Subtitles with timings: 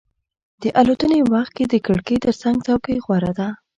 [0.61, 3.47] د الوتنې وخت کې د کړکۍ ترڅنګ څوکۍ غوره ده.